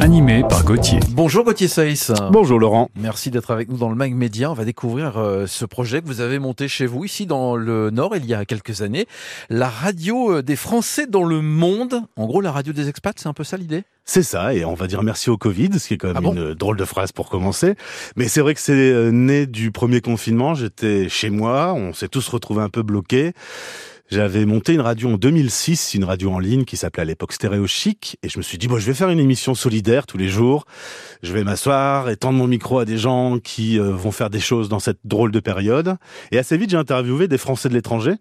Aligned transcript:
Animé 0.00 0.42
par 0.48 0.64
Gauthier. 0.64 1.00
Bonjour 1.10 1.44
Gauthier 1.44 1.66
Seyss. 1.66 2.12
Bonjour 2.30 2.58
Laurent. 2.60 2.88
Merci 2.94 3.30
d'être 3.30 3.50
avec 3.50 3.68
nous 3.68 3.76
dans 3.76 3.88
le 3.88 3.96
Mag 3.96 4.14
Média. 4.14 4.50
On 4.50 4.54
va 4.54 4.64
découvrir 4.64 5.18
euh, 5.18 5.46
ce 5.46 5.64
projet 5.64 6.00
que 6.00 6.06
vous 6.06 6.20
avez 6.20 6.38
monté 6.38 6.68
chez 6.68 6.86
vous 6.86 7.04
ici 7.04 7.26
dans 7.26 7.56
le 7.56 7.90
Nord 7.90 8.14
il 8.16 8.24
y 8.24 8.32
a 8.34 8.44
quelques 8.44 8.82
années. 8.82 9.06
La 9.50 9.68
radio 9.68 10.36
euh, 10.36 10.42
des 10.42 10.54
Français 10.56 11.06
dans 11.06 11.24
le 11.24 11.42
monde. 11.42 12.02
En 12.16 12.26
gros, 12.26 12.40
la 12.40 12.52
radio 12.52 12.72
des 12.72 12.88
expats, 12.88 13.18
c'est 13.18 13.28
un 13.28 13.32
peu 13.32 13.44
ça 13.44 13.56
l'idée? 13.56 13.82
C'est 14.04 14.22
ça, 14.22 14.54
et 14.54 14.64
on 14.64 14.74
va 14.74 14.86
dire 14.86 15.02
merci 15.02 15.28
au 15.30 15.36
Covid, 15.36 15.78
ce 15.78 15.88
qui 15.88 15.94
est 15.94 15.98
quand 15.98 16.08
même 16.08 16.16
Ah 16.16 16.20
bon? 16.22 16.32
une 16.32 16.54
drôle 16.54 16.76
de 16.76 16.84
phrase 16.84 17.12
pour 17.12 17.28
commencer. 17.28 17.74
Mais 18.16 18.28
c'est 18.28 18.40
vrai 18.40 18.54
que 18.54 18.60
c'est 18.60 18.72
euh, 18.72 19.10
né 19.10 19.46
du 19.46 19.70
premier 19.72 20.00
confinement. 20.00 20.54
J'étais 20.54 21.08
chez 21.08 21.28
moi, 21.30 21.74
on 21.74 21.92
s'est 21.92 22.08
tous 22.08 22.26
retrouvés 22.28 22.62
un 22.62 22.70
peu 22.70 22.82
bloqués. 22.82 23.32
J'avais 24.10 24.46
monté 24.46 24.72
une 24.72 24.80
radio 24.80 25.10
en 25.10 25.16
2006, 25.18 25.92
une 25.92 26.04
radio 26.04 26.32
en 26.32 26.38
ligne 26.38 26.64
qui 26.64 26.78
s'appelait 26.78 27.02
à 27.02 27.04
l'époque 27.04 27.34
Stéréo 27.34 27.66
Chic, 27.66 28.16
et 28.22 28.30
je 28.30 28.38
me 28.38 28.42
suis 28.42 28.56
dit 28.56 28.66
bon, 28.66 28.78
je 28.78 28.86
vais 28.86 28.94
faire 28.94 29.10
une 29.10 29.18
émission 29.18 29.54
solidaire 29.54 30.06
tous 30.06 30.16
les 30.16 30.28
jours. 30.28 30.64
Je 31.22 31.32
vais 31.32 31.42
m'asseoir 31.42 32.08
et 32.08 32.16
tendre 32.16 32.38
mon 32.38 32.46
micro 32.46 32.78
à 32.78 32.84
des 32.84 32.96
gens 32.96 33.38
qui 33.38 33.78
euh, 33.78 33.90
vont 33.90 34.12
faire 34.12 34.30
des 34.30 34.40
choses 34.40 34.68
dans 34.68 34.78
cette 34.78 35.00
drôle 35.04 35.32
de 35.32 35.40
période. 35.40 35.96
Et 36.30 36.38
assez 36.38 36.56
vite, 36.56 36.70
j'ai 36.70 36.76
interviewé 36.76 37.26
des 37.26 37.38
Français 37.38 37.68
de 37.68 37.74
l'étranger. 37.74 38.14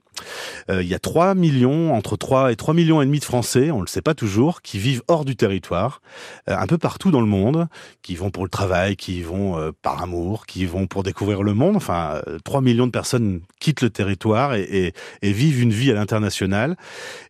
Euh, 0.70 0.82
il 0.82 0.88
y 0.88 0.96
a 0.96 1.00
3 1.00 1.36
millions, 1.36 1.94
entre 1.94 2.18
3 2.18 2.52
et 2.52 2.56
3 2.56 2.74
millions 2.74 3.02
et 3.02 3.06
demi 3.06 3.20
de 3.20 3.26
Français, 3.26 3.70
on 3.70 3.82
le 3.82 3.88
sait 3.88 4.02
pas 4.02 4.16
toujours, 4.16 4.62
qui 4.62 4.80
vivent 4.80 5.04
hors 5.08 5.26
du 5.26 5.36
territoire, 5.36 6.02
euh, 6.50 6.58
un 6.58 6.66
peu 6.66 6.80
partout 6.80 7.12
dans 7.12 7.22
le 7.22 7.28
monde, 7.28 7.68
qui 8.02 8.16
vont 8.16 8.32
pour 8.32 8.44
le 8.44 8.50
travail, 8.50 8.96
qui 8.96 9.22
vont 9.22 9.72
par 9.82 10.02
amour, 10.02 10.46
qui 10.46 10.66
vont 10.66 10.88
pour 10.88 11.04
découvrir 11.04 11.44
le 11.44 11.54
monde. 11.54 11.76
Enfin, 11.76 12.22
euh, 12.28 12.40
3 12.44 12.62
millions 12.62 12.88
de 12.88 12.92
personnes 12.92 13.42
quittent 13.60 13.82
le 13.82 13.90
territoire 13.90 14.56
et, 14.56 14.62
et, 14.62 14.94
et 15.22 15.32
vivent 15.32 15.62
une 15.62 15.74
vie 15.74 15.92
à 15.92 15.94
l'international. 15.94 16.78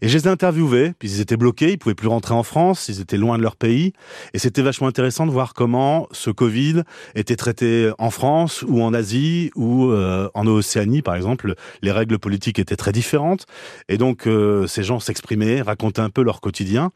Et 0.02 0.08
je 0.08 0.18
les 0.18 0.26
ai 0.26 0.30
interviewés, 0.30 0.94
puis 0.98 1.10
ils 1.10 1.22
étaient 1.22 1.38
bloqués, 1.38 1.74
ils 1.74 1.78
pouvaient 1.78 1.96
plus 1.96 2.08
rentrer 2.08 2.34
en 2.34 2.44
France, 2.44 2.88
ils 2.88 3.02
étaient 3.02 3.18
loin 3.18 3.38
de 3.38 3.44
leur 3.44 3.56
pays. 3.56 3.94
Et 4.34 4.40
c'était 4.40 4.62
vachement 4.62 4.88
intéressant 4.88 5.26
de 5.26 5.32
voir 5.32 5.54
comment 5.58 6.08
ce 6.12 6.30
Covid 6.30 6.84
était 7.16 7.36
traité 7.36 7.92
en 7.98 8.12
France 8.12 8.64
ou 8.68 8.84
en 8.84 8.94
Asie 8.94 9.50
ou 9.56 9.90
euh, 9.90 10.30
en 10.36 10.46
Océanie, 10.46 11.02
par 11.02 11.16
exemple. 11.16 11.56
Les 11.82 11.92
règles 11.92 12.20
politiques 12.20 12.60
étaient 12.60 12.76
très 12.76 12.92
différentes. 12.92 13.48
Et 13.90 13.98
donc, 13.98 14.28
euh, 14.28 14.68
ces 14.68 14.84
gens 14.84 15.00
s'exprimaient, 15.00 15.64
racontaient 15.64 16.02
un 16.02 16.12
peu 16.12 16.22
leur 16.22 16.42
quotidien. 16.42 16.92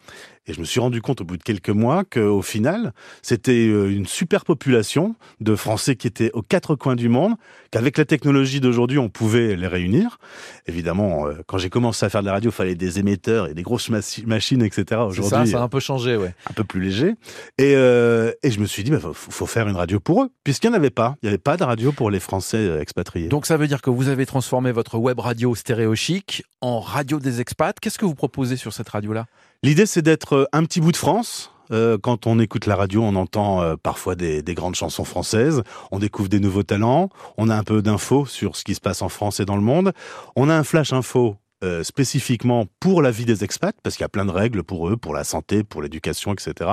Et 0.47 0.53
je 0.53 0.59
me 0.59 0.65
suis 0.65 0.79
rendu 0.79 1.01
compte 1.01 1.21
au 1.21 1.23
bout 1.23 1.37
de 1.37 1.43
quelques 1.43 1.69
mois 1.69 2.03
qu'au 2.03 2.41
final, 2.41 2.93
c'était 3.21 3.67
euh, 3.67 3.91
une 3.91 4.07
super 4.07 4.43
population 4.43 5.15
de 5.39 5.55
Français 5.55 5.95
qui 5.95 6.07
étaient 6.07 6.31
aux 6.33 6.41
quatre 6.41 6.75
coins 6.75 6.95
du 6.95 7.09
monde, 7.09 7.35
qu'avec 7.69 7.97
la 7.97 8.05
technologie 8.05 8.59
d'aujourd'hui, 8.59 8.97
on 8.97 9.07
pouvait 9.07 9.55
les 9.55 9.67
réunir. 9.67 10.17
Évidemment, 10.67 11.27
euh, 11.27 11.33
quand 11.47 11.57
j'ai 11.59 11.69
commencé 11.69 12.05
à 12.05 12.09
faire 12.09 12.21
de 12.21 12.25
la 12.25 12.33
radio, 12.33 12.49
il 12.49 12.53
fallait 12.53 12.75
des 12.75 12.97
émetteurs 12.99 13.47
et 13.47 13.53
des 13.53 13.61
grosses 13.61 13.89
machi- 13.89 14.25
machines, 14.25 14.63
etc. 14.63 14.83
C'est 14.83 14.95
ça, 14.95 15.05
Aujourd'hui, 15.05 15.51
ça 15.51 15.59
a 15.59 15.63
un 15.63 15.69
peu 15.69 15.79
changé, 15.79 16.17
ouais. 16.17 16.33
un 16.49 16.53
peu 16.53 16.63
plus 16.63 16.81
léger. 16.81 17.13
Et, 17.57 17.75
euh, 17.75 18.31
et 18.41 18.49
je 18.51 18.59
me 18.59 18.65
suis 18.65 18.83
dit, 18.83 18.91
il 18.91 18.99
faut, 18.99 19.13
faut 19.13 19.45
faire 19.45 19.67
une 19.67 19.75
radio 19.75 19.99
pour 19.99 20.23
eux, 20.23 20.29
puisqu'il 20.43 20.69
n'y 20.69 20.75
en 20.75 20.77
avait 20.77 20.89
pas. 20.89 21.15
Il 21.21 21.25
n'y 21.27 21.29
avait 21.29 21.37
pas 21.37 21.55
de 21.57 21.63
radio 21.63 21.91
pour 21.91 22.09
les 22.09 22.19
Français 22.19 22.79
expatriés. 22.81 23.27
Donc 23.27 23.45
ça 23.45 23.57
veut 23.57 23.67
dire 23.67 23.81
que 23.81 23.89
vous 23.91 24.07
avez 24.07 24.25
transformé 24.25 24.71
votre 24.71 24.97
web 24.97 25.19
radio 25.19 25.53
Stéréo 25.55 25.93
Chic 25.95 26.43
en 26.61 26.79
radio 26.79 27.19
des 27.19 27.41
expats. 27.41 27.79
Qu'est-ce 27.79 27.99
que 27.99 28.05
vous 28.05 28.15
proposez 28.15 28.55
sur 28.57 28.73
cette 28.73 28.89
radio-là? 28.89 29.27
L'idée, 29.63 29.85
c'est 29.85 30.01
d'être 30.01 30.33
euh, 30.33 30.45
un 30.53 30.63
petit 30.63 30.81
bout 30.81 30.91
de 30.91 30.97
France. 30.97 31.51
Euh, 31.71 31.99
quand 31.99 32.25
on 32.25 32.39
écoute 32.39 32.65
la 32.65 32.75
radio, 32.75 33.03
on 33.03 33.15
entend 33.15 33.61
euh, 33.61 33.75
parfois 33.75 34.15
des, 34.15 34.41
des 34.41 34.55
grandes 34.55 34.73
chansons 34.73 35.03
françaises, 35.03 35.61
on 35.91 35.99
découvre 35.99 36.29
des 36.29 36.39
nouveaux 36.39 36.63
talents, 36.63 37.09
on 37.37 37.47
a 37.47 37.55
un 37.55 37.63
peu 37.63 37.83
d'infos 37.83 38.25
sur 38.25 38.55
ce 38.55 38.63
qui 38.63 38.73
se 38.73 38.81
passe 38.81 39.03
en 39.03 39.09
France 39.09 39.39
et 39.39 39.45
dans 39.45 39.55
le 39.55 39.61
monde. 39.61 39.93
On 40.35 40.49
a 40.49 40.55
un 40.55 40.63
flash 40.63 40.93
info 40.93 41.37
euh, 41.63 41.83
spécifiquement 41.83 42.65
pour 42.79 43.01
la 43.01 43.11
vie 43.11 43.25
des 43.25 43.43
expats, 43.43 43.75
parce 43.83 43.95
qu'il 43.95 44.03
y 44.03 44.05
a 44.05 44.09
plein 44.09 44.25
de 44.25 44.31
règles 44.31 44.63
pour 44.63 44.89
eux, 44.89 44.97
pour 44.97 45.13
la 45.13 45.23
santé, 45.23 45.63
pour 45.63 45.81
l'éducation, 45.81 46.33
etc. 46.33 46.69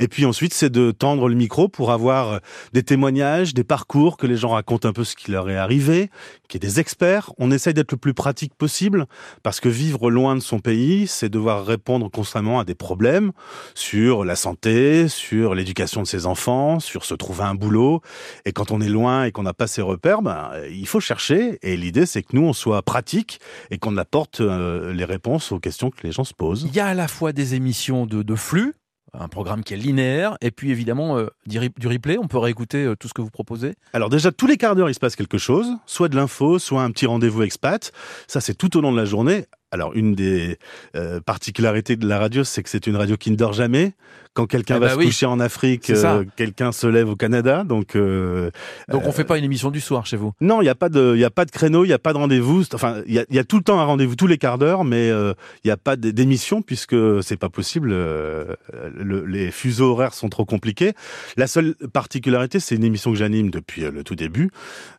Et 0.00 0.08
puis 0.08 0.24
ensuite, 0.24 0.54
c'est 0.54 0.70
de 0.70 0.90
tendre 0.90 1.28
le 1.28 1.34
micro 1.34 1.68
pour 1.68 1.92
avoir 1.92 2.32
euh, 2.32 2.38
des 2.72 2.82
témoignages, 2.82 3.52
des 3.52 3.64
parcours, 3.64 4.16
que 4.16 4.26
les 4.26 4.36
gens 4.36 4.50
racontent 4.50 4.88
un 4.88 4.92
peu 4.92 5.04
ce 5.04 5.16
qui 5.16 5.30
leur 5.30 5.50
est 5.50 5.56
arrivé, 5.56 6.10
qu'il 6.48 6.62
y 6.62 6.66
ait 6.66 6.68
des 6.68 6.80
experts. 6.80 7.32
On 7.38 7.50
essaye 7.50 7.74
d'être 7.74 7.92
le 7.92 7.98
plus 7.98 8.14
pratique 8.14 8.54
possible, 8.54 9.06
parce 9.42 9.60
que 9.60 9.68
vivre 9.68 10.10
loin 10.10 10.34
de 10.34 10.40
son 10.40 10.60
pays, 10.60 11.06
c'est 11.06 11.28
devoir 11.28 11.66
répondre 11.66 12.10
constamment 12.10 12.58
à 12.58 12.64
des 12.64 12.74
problèmes 12.74 13.32
sur 13.74 14.24
la 14.24 14.36
santé, 14.36 15.08
sur 15.08 15.54
l'éducation 15.54 16.02
de 16.02 16.06
ses 16.06 16.26
enfants, 16.26 16.80
sur 16.80 17.04
se 17.04 17.14
trouver 17.14 17.44
un 17.44 17.54
boulot. 17.54 18.00
Et 18.44 18.52
quand 18.52 18.70
on 18.70 18.80
est 18.80 18.88
loin 18.88 19.24
et 19.24 19.32
qu'on 19.32 19.42
n'a 19.42 19.54
pas 19.54 19.66
ses 19.66 19.82
repères, 19.82 20.22
ben, 20.22 20.50
il 20.70 20.86
faut 20.86 21.00
chercher. 21.00 21.58
Et 21.62 21.76
l'idée, 21.76 22.06
c'est 22.06 22.22
que 22.22 22.34
nous, 22.34 22.44
on 22.44 22.52
soit 22.52 22.82
pratique 22.82 23.40
et 23.70 23.78
qu'on 23.78 23.92
apporte 24.06 24.40
euh, 24.40 24.92
les 24.92 25.04
réponses 25.04 25.50
aux 25.50 25.58
questions 25.58 25.90
que 25.90 26.06
les 26.06 26.12
gens 26.12 26.22
se 26.22 26.32
posent. 26.32 26.62
Il 26.62 26.74
y 26.74 26.78
a 26.78 26.86
à 26.86 26.94
la 26.94 27.08
fois 27.08 27.32
des 27.32 27.56
émissions 27.56 28.06
de, 28.06 28.22
de 28.22 28.34
flux, 28.36 28.72
un 29.12 29.26
programme 29.26 29.64
qui 29.64 29.74
est 29.74 29.76
linéaire, 29.76 30.36
et 30.40 30.52
puis 30.52 30.70
évidemment 30.70 31.18
euh, 31.18 31.26
du 31.46 31.88
replay. 31.88 32.16
On 32.16 32.28
peut 32.28 32.38
réécouter 32.38 32.84
euh, 32.84 32.94
tout 32.94 33.08
ce 33.08 33.14
que 33.14 33.20
vous 33.20 33.30
proposez. 33.30 33.74
Alors 33.92 34.08
déjà, 34.08 34.30
tous 34.30 34.46
les 34.46 34.56
quarts 34.56 34.76
d'heure, 34.76 34.88
il 34.88 34.94
se 34.94 35.00
passe 35.00 35.16
quelque 35.16 35.38
chose, 35.38 35.66
soit 35.86 36.08
de 36.08 36.14
l'info, 36.14 36.60
soit 36.60 36.82
un 36.82 36.90
petit 36.92 37.06
rendez-vous 37.06 37.42
expat. 37.42 37.90
Ça, 38.28 38.40
c'est 38.40 38.54
tout 38.54 38.76
au 38.76 38.80
long 38.80 38.92
de 38.92 38.96
la 38.96 39.06
journée. 39.06 39.46
Alors, 39.72 39.94
une 39.94 40.14
des 40.14 40.58
euh, 40.94 41.20
particularités 41.20 41.96
de 41.96 42.06
la 42.06 42.18
radio, 42.18 42.44
c'est 42.44 42.62
que 42.62 42.70
c'est 42.70 42.86
une 42.86 42.96
radio 42.96 43.16
qui 43.16 43.30
ne 43.32 43.36
dort 43.36 43.52
jamais. 43.52 43.94
Quand 44.32 44.46
quelqu'un 44.46 44.76
Eh 44.76 44.80
va 44.80 44.86
ben 44.88 44.92
se 44.92 44.98
oui. 44.98 45.06
coucher 45.06 45.26
en 45.26 45.40
Afrique, 45.40 45.88
euh, 45.90 46.24
quelqu'un 46.36 46.70
se 46.70 46.86
lève 46.86 47.08
au 47.08 47.16
Canada. 47.16 47.64
Donc, 47.64 47.96
euh, 47.96 48.50
Donc 48.90 49.06
on 49.06 49.12
fait 49.12 49.24
pas 49.24 49.38
une 49.38 49.44
émission 49.44 49.70
du 49.70 49.80
soir 49.80 50.04
chez 50.06 50.16
vous? 50.18 50.32
non, 50.42 50.60
il 50.60 50.64
n'y 50.64 50.70
a 50.70 50.74
pas 50.74 50.88
de, 50.90 51.16
y 51.16 51.24
a 51.24 51.30
pas 51.30 51.46
de 51.46 51.50
créneau, 51.50 51.84
il 51.84 51.88
n'y 51.88 51.94
a 51.94 51.98
pas 51.98 52.12
de 52.12 52.18
rendez-vous. 52.18 52.62
Enfin, 52.74 53.02
il 53.06 53.14
y 53.14 53.18
a, 53.18 53.24
il 53.30 53.34
y 53.34 53.38
a 53.38 53.44
tout 53.44 53.56
le 53.56 53.62
temps 53.62 53.80
un 53.80 53.84
rendez-vous 53.84 54.14
tous 54.14 54.26
les 54.26 54.36
quarts 54.38 54.58
d'heure, 54.58 54.84
mais 54.84 55.08
il 55.08 55.34
n'y 55.64 55.70
a 55.70 55.76
pas 55.78 55.96
d'émission 55.96 56.60
puisque 56.62 56.94
c'est 57.22 57.38
pas 57.38 57.48
possible. 57.48 57.88
le- 57.90 59.24
les 59.26 59.50
fuseaux 59.50 59.92
horaires 59.92 60.14
sont 60.14 60.28
trop 60.28 60.44
compliqués. 60.44 60.92
La 61.36 61.46
seule 61.46 61.74
particularité, 61.92 62.60
c'est 62.60 62.76
une 62.76 62.84
émission 62.84 63.10
que 63.12 63.16
j'anime 63.18 63.50
depuis 63.50 63.82
le 63.82 64.04
tout 64.04 64.14
début. 64.16 64.50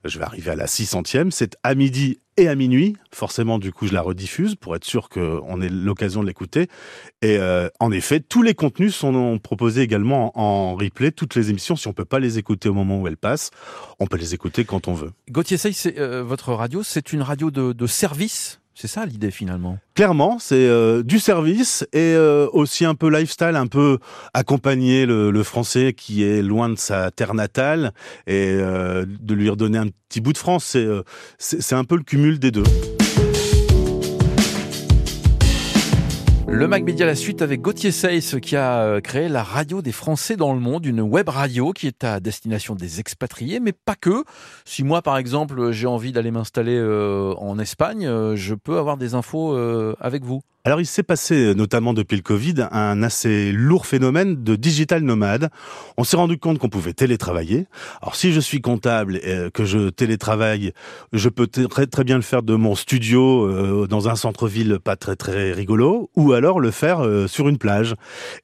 Je 0.04 0.18
vais 0.20 0.26
arriver 0.26 0.52
à 0.52 0.56
la 0.56 0.66
600e. 0.66 1.30
C'est 1.32 1.56
à 1.64 1.76
midi 1.76 2.20
et 2.38 2.48
à 2.48 2.56
minuit. 2.56 2.96
Forcément, 3.12 3.60
du 3.60 3.72
coup, 3.72 3.88
je 3.88 3.94
la 3.94 4.02
rediffuse 4.02 4.56
pour 4.56 4.76
être 4.76 4.86
sûr 4.86 5.10
qu'on 5.10 5.62
ait 5.62 5.70
l'occasion 5.70 6.22
de 6.22 6.28
l'écouter. 6.28 6.68
Et 7.22 7.38
euh, 7.38 7.70
en 7.80 7.92
effet, 7.92 8.20
tous 8.20 8.44
les 8.44 8.54
contenus 8.54 8.96
sont 8.96 9.40
proposés 9.40 9.82
également 9.82 10.32
en, 10.40 10.76
replay. 10.76 11.12
Toutes 11.12 11.36
les 11.36 11.50
émissions, 11.50 11.76
si 11.76 11.88
on 11.88 11.94
peut 11.94 12.06
pas 12.06 12.20
les 12.20 12.38
écouter 12.38 12.70
au 12.70 12.74
moment 12.74 13.02
où 13.02 13.08
elles 13.08 13.18
passent, 13.18 13.52
on 14.00 14.08
peut 14.08 14.18
les 14.18 14.34
écouter 14.34 14.66
quand 14.66 14.88
on 14.88 14.94
veut. 14.94 15.12
Gauthier 15.30 15.58
Sey, 15.58 15.74
euh, 15.98 16.24
votre 16.24 16.54
radio, 16.54 16.84
c'est 16.84 17.12
une 17.14 17.22
radio 17.22 17.52
de, 17.52 17.74
de 17.74 17.88
service? 17.88 18.62
C'est 18.80 18.88
ça 18.88 19.08
l'idée 19.08 19.32
finalement. 19.32 19.80
Clairement, 19.96 20.38
c'est 20.38 20.54
euh, 20.54 21.02
du 21.02 21.18
service 21.18 21.82
et 21.94 22.14
euh, 22.14 22.48
aussi 22.54 22.86
un 22.86 22.94
peu 22.94 23.10
lifestyle, 23.10 23.56
un 23.56 23.66
peu 23.66 23.98
accompagner 24.36 25.08
le, 25.08 25.44
français 25.44 25.94
qui 25.94 26.24
est 26.24 26.44
loin 26.44 26.70
de 26.70 26.78
sa 26.78 27.10
terre 27.10 27.34
natale 27.34 27.92
et 28.28 28.52
euh, 28.52 29.04
de 29.08 29.34
lui 29.34 29.50
redonner 29.50 29.80
un 29.80 29.88
petit 30.10 30.22
bout 30.22 30.34
de 30.34 30.38
France. 30.38 30.78
C'est 31.40 31.76
un 31.76 31.86
peu 31.86 31.96
le 31.96 32.04
cumul 32.04 32.38
des 32.38 32.52
deux. 32.52 32.97
Le 36.50 36.66
Mag 36.66 36.86
Média 36.86 37.06
la 37.06 37.16
suite 37.16 37.42
avec 37.42 37.62
Gauthier 37.62 37.92
Seyss 37.92 38.38
qui 38.42 38.56
a 38.56 38.80
euh, 38.82 39.02
créé 39.02 39.28
la 39.28 39.44
radio 39.44 39.82
des 39.82 39.92
Français 39.92 40.38
dans 40.38 40.54
le 40.54 40.62
monde, 40.62 40.86
une 40.86 41.02
web 41.02 41.28
radio 41.28 41.74
qui 41.74 41.88
est 41.88 42.06
à 42.06 42.22
destination 42.22 42.74
des 42.74 43.02
expatriés, 43.02 43.60
mais 43.60 43.74
pas 43.74 43.96
que. 43.96 44.24
Si 44.64 44.84
moi 44.84 45.02
par 45.02 45.18
exemple 45.18 45.72
j'ai 45.72 45.88
envie 45.88 46.14
d'aller 46.14 46.32
m'installer 46.32 46.78
euh, 46.78 47.34
en 47.38 47.60
Espagne, 47.60 48.08
euh, 48.08 48.38
je 48.38 48.56
peux 48.56 48.78
avoir 48.78 48.96
des 48.96 49.14
infos 49.14 49.58
avec 50.00 50.24
vous. 50.24 50.42
Alors 50.68 50.82
il 50.82 50.86
s'est 50.86 51.02
passé, 51.02 51.56
notamment 51.56 51.94
depuis 51.94 52.18
le 52.18 52.22
Covid, 52.22 52.68
un 52.74 53.02
assez 53.02 53.54
lourd 53.54 53.86
phénomène 53.86 54.44
de 54.44 54.58
digital 54.58 55.02
nomade. 55.02 55.50
On 55.96 56.04
s'est 56.04 56.18
rendu 56.18 56.38
compte 56.38 56.60
qu'on 56.60 56.68
pouvait 56.68 56.92
télétravailler. 56.92 57.68
Alors 58.02 58.18
si 58.18 58.34
je 58.34 58.42
suis 58.42 58.60
comptable 58.60 59.16
et 59.24 59.30
euh, 59.30 59.50
que 59.50 59.64
je 59.64 59.88
télétravaille, 59.88 60.74
je 61.14 61.30
peux 61.30 61.48
très 61.48 61.88
très 61.88 62.04
bien 62.04 62.18
le 62.18 62.22
faire 62.22 62.44
de 62.44 62.54
mon 62.56 62.76
studio 62.76 63.46
euh, 63.46 63.88
dans 63.88 64.10
un 64.10 64.18
centre-ville 64.18 64.80
pas 64.84 64.98
très 64.98 65.16
très 65.16 65.54
rigolo, 65.54 66.10
ou 66.18 66.34
alors 66.34 66.60
le 66.60 66.72
faire 66.72 67.00
euh, 67.00 67.28
sur 67.28 67.48
une 67.48 67.60
plage. 67.60 67.96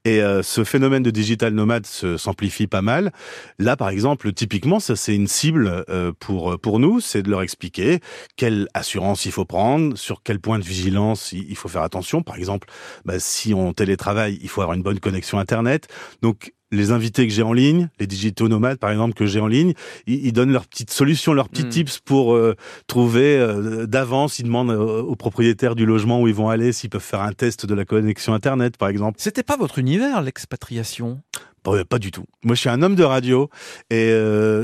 Et 0.06 0.22
euh, 0.24 0.42
ce 0.44 0.64
phénomène 0.64 1.04
de 1.04 1.12
digital 1.12 1.54
nomade 1.54 1.86
se- 1.86 2.16
s'amplifie 2.16 2.68
pas 2.68 2.82
mal. 2.82 3.12
Là 3.60 3.76
par 3.76 3.90
exemple, 3.90 4.32
typiquement, 4.32 4.80
ça 4.80 4.96
c'est 4.96 5.14
une 5.14 5.28
cible 5.28 5.84
euh, 5.90 6.14
pour 6.22 6.58
pour 6.62 6.80
nous, 6.80 7.02
c'est 7.02 7.22
de 7.22 7.30
leur 7.30 7.42
expliquer 7.42 8.00
quelle 8.38 8.70
assurance 8.74 9.26
il 9.26 9.34
faut 9.34 9.44
prendre, 9.44 9.98
sur 9.98 10.24
quel 10.24 10.40
point 10.40 10.58
de 10.58 10.64
vigilance 10.64 11.34
il 11.34 11.44
il 11.50 11.58
faut 11.58 11.68
faire 11.68 11.82
attention. 11.84 12.13
Par 12.22 12.36
exemple, 12.36 12.68
bah, 13.06 13.20
si 13.20 13.54
on 13.54 13.74
télétravaille, 13.74 14.38
il 14.42 14.50
faut 14.50 14.62
avoir 14.62 14.76
une 14.76 14.84
bonne 14.84 15.00
connexion 15.00 15.40
Internet. 15.40 15.88
Donc, 16.22 16.54
les 16.72 16.90
invités 16.92 17.28
que 17.28 17.34
j'ai 17.34 17.44
en 17.44 17.54
ligne, 17.54 17.90
les 18.00 18.08
digitaux 18.08 18.48
nomades 18.48 18.80
par 18.80 18.90
exemple 18.90 19.14
que 19.14 19.28
j'ai 19.28 19.40
en 19.40 19.46
ligne, 19.48 19.74
ils, 20.08 20.26
ils 20.26 20.34
donnent 20.34 20.52
leurs 20.52 20.66
petites 20.66 20.90
solutions, 20.92 21.32
leurs 21.34 21.48
petits 21.50 21.66
Mm. 21.66 21.70
tips 21.70 22.00
pour 22.00 22.34
euh, 22.34 22.56
trouver 22.88 23.38
euh, 23.38 23.86
d'avance. 23.86 24.40
Ils 24.40 24.46
demandent 24.46 24.72
euh, 24.72 25.02
aux 25.04 25.16
propriétaires 25.16 25.76
du 25.76 25.86
logement 25.86 26.20
où 26.20 26.28
ils 26.28 26.34
vont 26.34 26.50
aller 26.50 26.72
s'ils 26.72 26.90
peuvent 26.90 27.02
faire 27.02 27.22
un 27.22 27.32
test 27.32 27.68
de 27.68 27.76
la 27.76 27.86
connexion 27.86 28.34
Internet 28.34 28.78
par 28.78 28.90
exemple. 28.90 29.18
C'était 29.22 29.44
pas 29.44 29.56
votre 29.56 29.78
univers 29.78 30.22
l'expatriation? 30.24 31.22
Pas, 31.62 31.86
pas 31.86 32.00
du 32.00 32.10
tout. 32.10 32.26
Moi, 32.44 32.56
je 32.56 32.62
suis 32.62 32.70
un 32.70 32.82
homme 32.82 32.96
de 32.96 33.04
radio 33.04 33.50
et 33.92 34.12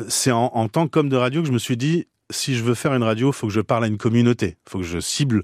c'est 0.09 0.31
en, 0.31 0.51
en 0.53 0.67
tant 0.67 0.87
qu'homme 0.87 1.09
de 1.09 1.15
radio 1.15 1.41
que 1.41 1.47
je 1.47 1.53
me 1.53 1.59
suis 1.59 1.77
dit 1.77 2.07
si 2.31 2.55
je 2.55 2.63
veux 2.63 2.75
faire 2.75 2.93
une 2.93 3.03
radio, 3.03 3.31
faut 3.31 3.47
que 3.47 3.53
je 3.53 3.61
parle 3.61 3.83
à 3.85 3.87
une 3.87 3.97
communauté, 3.97 4.57
faut 4.67 4.77
que 4.79 4.85
je 4.85 4.99
cible, 4.99 5.43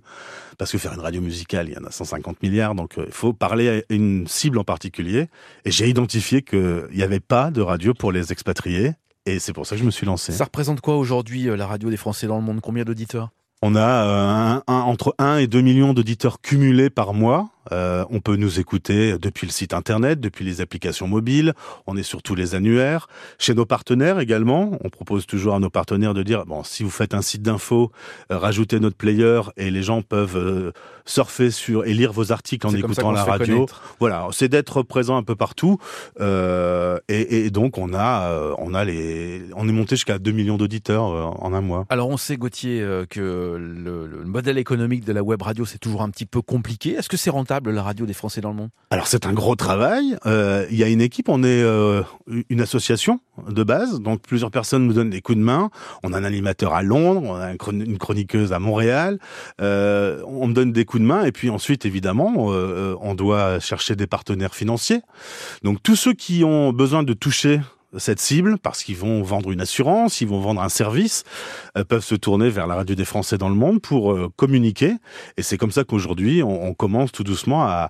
parce 0.58 0.72
que 0.72 0.78
faire 0.78 0.94
une 0.94 1.00
radio 1.00 1.22
musicale, 1.22 1.70
il 1.70 1.74
y 1.76 1.78
en 1.78 1.84
a 1.84 1.92
150 1.92 2.42
milliards, 2.44 2.76
donc 2.76 2.98
euh, 2.98 3.06
il 3.08 3.14
faut 3.14 3.34
parler 3.34 3.70
à 3.90 3.94
une 3.94 4.28
cible 4.28 4.58
en 4.60 4.64
particulier. 4.64 5.28
Et 5.66 5.72
j'ai 5.72 5.90
identifié 5.90 6.42
qu'il 6.42 6.88
n'y 6.94 7.04
avait 7.04 7.20
pas 7.20 7.50
de 7.52 7.62
radio 7.62 7.94
pour 7.94 8.12
les 8.12 8.32
expatriés, 8.32 8.92
et 9.26 9.40
c'est 9.40 9.54
pour 9.54 9.66
ça 9.66 9.76
que 9.76 9.82
je 9.82 9.86
me 9.86 9.92
suis 9.92 10.06
lancé. 10.06 10.32
Ça 10.32 10.44
représente 10.46 10.82
quoi 10.82 10.98
aujourd'hui 10.98 11.50
euh, 11.50 11.56
la 11.58 11.66
radio 11.68 11.90
des 11.90 11.98
Français 11.98 12.28
dans 12.28 12.38
le 12.38 12.44
monde? 12.44 12.62
Combien 12.62 12.84
d'auditeurs? 12.84 13.30
On 13.62 13.76
a 13.76 13.80
euh, 14.06 14.28
un- 14.28 14.64
un- 14.68 14.82
entre 14.82 15.16
1 15.18 15.38
et 15.38 15.48
2 15.48 15.62
millions 15.62 15.94
d'auditeurs 15.94 16.40
cumulés 16.42 16.90
par 16.92 17.14
mois. 17.14 17.50
Euh, 17.72 18.06
on 18.10 18.20
peut 18.20 18.36
nous 18.36 18.60
écouter 18.60 19.18
depuis 19.20 19.48
le 19.48 19.52
site 19.52 19.74
internet, 19.74 20.20
depuis 20.20 20.46
les 20.46 20.62
applications 20.62 21.08
mobiles. 21.08 21.54
On 21.88 21.98
est 21.98 22.04
sur 22.04 22.22
tous 22.22 22.36
les 22.36 22.56
annuaires. 22.56 23.08
Chez 23.40 23.54
nos 23.54 23.66
partenaires 23.66 24.20
également, 24.20 24.78
on 24.84 24.90
propose 24.90 25.26
toujours 25.26 25.56
à 25.56 25.60
nos 25.60 25.70
partenaires 25.70 26.14
de 26.14 26.24
dire 26.24 26.46
bon, 26.46 26.64
si 26.64 26.84
vous 26.84 26.90
faites 26.90 27.14
un 27.14 27.22
site 27.22 27.42
d'info, 27.42 27.92
euh, 28.32 28.38
rajoutez 28.38 28.80
notre 28.80 28.98
player 28.98 29.42
et 29.58 29.72
les 29.72 29.84
gens 29.84 30.02
peuvent 30.02 30.38
euh, 30.38 30.72
surfer 31.06 31.52
sur 31.52 31.86
et 31.86 31.94
lire 31.94 32.12
vos 32.12 32.32
articles 32.32 32.66
en 32.68 32.74
écoutant 32.74 33.12
la 33.12 33.24
radio. 33.24 33.66
Voilà, 34.00 34.28
c'est 34.32 34.48
d'être 34.48 34.84
présent 34.84 35.18
un 35.18 35.24
peu 35.24 35.36
partout. 35.36 35.78
Et, 36.20 37.46
et 37.46 37.50
donc 37.50 37.78
on 37.78 37.94
a, 37.94 38.56
on 38.58 38.74
a 38.74 38.84
les, 38.84 39.44
on 39.56 39.68
est 39.68 39.72
monté 39.72 39.96
jusqu'à 39.96 40.18
2 40.18 40.32
millions 40.32 40.58
d'auditeurs 40.58 41.04
en 41.04 41.54
un 41.54 41.62
mois. 41.62 41.86
Alors 41.90 42.10
on 42.10 42.18
sait 42.18 42.38
Gauthier 42.38 42.84
que 43.10 43.20
le, 43.20 44.08
le 44.08 44.24
modèle 44.26 44.58
économique 44.58 45.06
de 45.06 45.14
la 45.14 45.24
web 45.24 45.42
radio 45.42 45.66
c'est 45.66 45.78
toujours 45.78 46.02
un 46.02 46.10
petit 46.10 46.26
peu 46.26 46.42
compliqué. 46.42 46.94
Est-ce 46.94 47.10
que 47.10 47.18
c'est 47.18 47.30
rentable? 47.30 47.55
La 47.66 47.84
radio 47.84 48.06
des 48.06 48.14
Français 48.14 48.42
dans 48.42 48.50
le 48.50 48.56
monde 48.56 48.70
Alors 48.90 49.08
c'est 49.08 49.26
un 49.26 49.34
gros 49.34 49.56
travail. 49.56 50.18
Euh, 50.26 50.66
Il 50.70 50.78
y 50.78 50.84
a 50.84 50.88
une 50.88 51.02
équipe, 51.02 51.30
on 51.30 51.44
est 51.44 51.64
euh, 51.64 52.02
une 52.50 52.62
association 52.62 53.20
de 53.50 53.64
base, 53.64 54.00
donc 54.00 54.22
plusieurs 54.22 54.52
personnes 54.52 54.86
nous 54.86 54.94
donnent 54.94 55.10
des 55.10 55.22
coups 55.22 55.38
de 55.38 55.44
main. 55.44 55.70
On 56.04 56.14
a 56.14 56.18
un 56.18 56.24
animateur 56.24 56.74
à 56.74 56.84
Londres, 56.84 57.22
on 57.24 57.36
a 57.36 57.52
une 57.52 57.98
chroniqueuse 57.98 58.54
à 58.54 58.60
Montréal. 58.60 59.20
Euh, 59.62 60.22
on 60.28 60.48
me 60.48 60.54
donne 60.54 60.72
des 60.72 60.86
coups 60.86 61.02
de 61.02 61.08
main 61.08 61.26
et 61.26 61.32
puis 61.32 61.50
ensuite 61.50 61.86
évidemment 61.86 62.36
on 62.36 63.16
doit 63.16 63.60
chercher 63.60 63.96
des 63.96 64.08
partenaires 64.08 64.56
financiers. 64.56 65.02
Donc 65.64 65.82
tous 65.84 65.96
ceux 65.96 66.14
qui 66.14 66.44
ont 66.44 66.74
besoin 66.74 67.04
de 67.04 67.14
toucher 67.14 67.62
cette 67.98 68.20
cible 68.20 68.58
parce 68.58 68.84
qu'ils 68.84 68.98
vont 68.98 69.22
vendre 69.24 69.52
une 69.52 69.62
assurance, 69.62 70.22
ils 70.22 70.28
vont 70.28 70.40
vendre 70.40 70.62
un 70.62 70.70
service, 70.70 71.24
euh, 71.78 71.84
peuvent 71.84 72.04
se 72.04 72.16
tourner 72.16 72.50
vers 72.50 72.68
la 72.68 72.76
radio 72.76 72.96
des 72.96 73.06
Français 73.06 73.38
dans 73.38 73.50
le 73.50 73.56
monde 73.56 73.82
pour 73.82 74.12
euh, 74.12 74.30
communiquer. 74.36 74.96
Et 75.38 75.44
c'est 75.44 75.58
comme 75.58 75.72
ça 75.72 75.84
qu'aujourd'hui, 75.84 76.44
on, 76.44 76.74
commence 76.74 77.12
tout 77.12 77.24
doucement 77.24 77.64
à, 77.66 77.90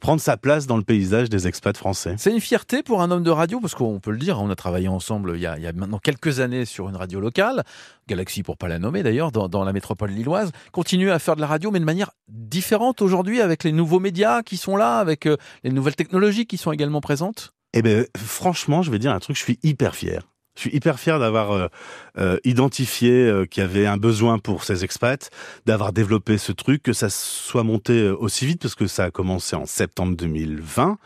prendre 0.00 0.20
sa 0.20 0.36
place 0.36 0.66
dans 0.66 0.76
le 0.76 0.82
paysage 0.82 1.28
des 1.28 1.46
expats 1.46 1.76
français. 1.76 2.14
C'est 2.18 2.32
une 2.32 2.40
fierté 2.40 2.82
pour 2.82 3.02
un 3.02 3.10
homme 3.10 3.22
de 3.22 3.30
radio 3.30 3.60
parce 3.60 3.74
qu'on 3.74 4.00
peut 4.00 4.10
le 4.10 4.16
dire, 4.16 4.40
on 4.40 4.50
a 4.50 4.56
travaillé 4.56 4.88
ensemble 4.88 5.32
il 5.34 5.42
y 5.42 5.46
a, 5.46 5.56
il 5.58 5.62
y 5.62 5.66
a 5.66 5.72
maintenant 5.72 5.98
quelques 5.98 6.40
années 6.40 6.64
sur 6.64 6.88
une 6.88 6.96
radio 6.96 7.20
locale, 7.20 7.64
Galaxy 8.08 8.42
pour 8.42 8.56
pas 8.56 8.66
la 8.66 8.78
nommer 8.78 9.02
d'ailleurs, 9.02 9.30
dans, 9.30 9.48
dans 9.48 9.62
la 9.62 9.72
métropole 9.72 10.10
lilloise. 10.10 10.52
Continuer 10.72 11.10
à 11.10 11.18
faire 11.18 11.36
de 11.36 11.42
la 11.42 11.46
radio 11.46 11.70
mais 11.70 11.80
de 11.80 11.84
manière 11.84 12.10
différente 12.28 13.02
aujourd'hui 13.02 13.40
avec 13.40 13.62
les 13.62 13.72
nouveaux 13.72 14.00
médias 14.00 14.42
qui 14.42 14.56
sont 14.56 14.76
là, 14.76 14.98
avec 14.98 15.26
euh, 15.26 15.36
les 15.62 15.70
nouvelles 15.70 15.96
technologies 15.96 16.46
qui 16.46 16.56
sont 16.56 16.72
également 16.72 17.00
présentes. 17.00 17.52
Eh 17.76 17.82
ben, 17.82 18.06
franchement, 18.16 18.82
je 18.82 18.92
vais 18.92 19.00
dire 19.00 19.12
un 19.12 19.18
truc, 19.18 19.36
je 19.36 19.42
suis 19.42 19.58
hyper 19.64 19.96
fier. 19.96 20.22
Je 20.56 20.60
suis 20.60 20.70
hyper 20.76 21.00
fier 21.00 21.18
d'avoir 21.18 21.50
euh, 21.50 21.66
euh, 22.16 22.38
identifié 22.44 23.10
euh, 23.10 23.44
qu'il 23.44 23.62
y 23.62 23.66
avait 23.66 23.86
un 23.86 23.96
besoin 23.96 24.38
pour 24.38 24.62
ces 24.62 24.84
expats, 24.84 25.28
d'avoir 25.66 25.92
développé 25.92 26.38
ce 26.38 26.52
truc, 26.52 26.80
que 26.80 26.92
ça 26.92 27.08
soit 27.10 27.64
monté 27.64 27.94
euh, 28.02 28.14
aussi 28.16 28.46
vite, 28.46 28.62
parce 28.62 28.76
que 28.76 28.86
ça 28.86 29.02
a 29.04 29.10
commencé 29.10 29.56
en 29.56 29.66
septembre 29.66 30.16
2020. 30.16 30.96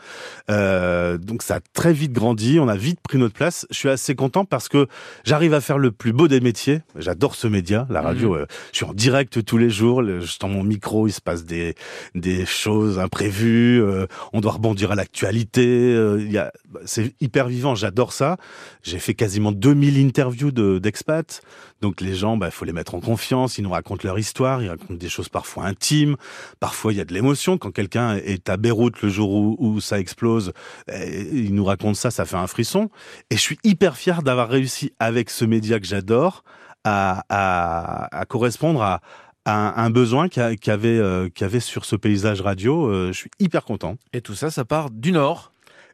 Euh, 0.51 1.17
donc 1.17 1.41
ça 1.41 1.55
a 1.55 1.59
très 1.73 1.93
vite 1.93 2.13
grandi, 2.13 2.59
on 2.59 2.67
a 2.67 2.75
vite 2.75 2.99
pris 3.01 3.17
notre 3.17 3.33
place. 3.33 3.65
Je 3.71 3.75
suis 3.77 3.89
assez 3.89 4.13
content 4.13 4.45
parce 4.45 4.69
que 4.69 4.85
j'arrive 5.25 5.55
à 5.55 5.61
faire 5.61 5.79
le 5.79 5.91
plus 5.91 6.13
beau 6.13 6.27
des 6.27 6.41
métiers. 6.41 6.81
J'adore 6.95 7.33
ce 7.33 7.47
média, 7.47 7.87
la 7.89 8.01
radio. 8.01 8.35
euh, 8.35 8.45
je 8.71 8.77
suis 8.77 8.85
en 8.85 8.93
direct 8.93 9.43
tous 9.43 9.57
les 9.57 9.71
jours. 9.71 10.03
Je- 10.03 10.37
Dans 10.39 10.47
mon 10.47 10.63
micro, 10.63 11.07
il 11.07 11.11
se 11.11 11.21
passe 11.21 11.43
des, 11.43 11.73
des 12.13 12.45
choses 12.45 12.99
imprévues. 12.99 13.81
euh, 13.81 14.05
on 14.31 14.41
doit 14.41 14.51
rebondir 14.51 14.91
à 14.91 14.95
l'actualité. 14.95 15.63
il 16.19 16.31
y 16.31 16.37
a- 16.37 16.51
c'est 16.85 17.15
hyper 17.19 17.47
vivant. 17.47 17.73
J'adore 17.73 18.13
ça. 18.13 18.37
J'ai 18.83 18.99
fait 18.99 19.15
quasiment 19.15 19.38
2000 19.51 19.97
interviews 20.05 20.51
de- 20.51 20.79
d'expats. 20.79 21.41
Donc 21.81 22.01
les 22.01 22.13
gens, 22.15 22.37
bah, 22.37 22.51
faut 22.51 22.65
les 22.65 22.73
mettre 22.73 22.95
en 22.95 22.99
confiance. 22.99 23.57
Ils 23.57 23.63
nous 23.63 23.69
racontent 23.71 24.01
leur 24.07 24.19
histoire. 24.19 24.61
Ils 24.61 24.69
racontent 24.69 24.93
des 24.95 25.09
choses 25.09 25.29
parfois 25.29 25.65
intimes. 25.65 26.15
Parfois, 26.59 26.91
il 26.93 26.97
y 26.97 27.01
a 27.01 27.05
de 27.05 27.13
l'émotion. 27.13 27.57
Quand 27.57 27.71
quelqu'un 27.71 28.15
est 28.17 28.49
à 28.49 28.57
Beyrouth 28.57 29.01
le 29.01 29.09
jour 29.09 29.29
où, 29.59 29.79
ça 29.81 29.99
explose, 29.99 30.53
eh, 30.91 31.27
il 31.33 31.55
nous 31.55 31.65
raconte 31.65 31.95
ça, 31.95 32.11
ça 32.11 32.25
fait 32.25 32.35
un 32.37 32.47
frisson. 32.47 32.89
Et 33.29 33.35
je 33.35 33.41
suis 33.41 33.57
hyper 33.63 33.95
fier 33.97 34.21
d'avoir 34.23 34.49
réussi 34.49 34.91
avec 34.99 35.29
ce 35.29 35.45
média 35.45 35.79
que 35.79 35.85
j'adore 35.87 36.43
à, 36.83 38.25
correspondre 38.27 38.81
à, 38.81 39.01
un, 39.45 39.89
besoin 39.89 40.27
qu'il 40.29 40.43
y 40.43 40.45
a- 40.45 40.55
qu'il 40.55 40.69
y 40.71 40.73
avait, 40.73 40.97
euh, 40.99 41.27
avait 41.41 41.59
sur 41.59 41.85
ce 41.85 41.95
paysage 41.95 42.41
radio. 42.41 42.87
Euh, 42.87 43.07
je 43.11 43.17
suis 43.17 43.31
hyper 43.39 43.63
content. 43.65 43.95
Et 44.13 44.21
tout 44.21 44.35
ça, 44.35 44.51
ça 44.51 44.63
part 44.65 44.89
du 44.91 45.11
Nord. 45.11 45.51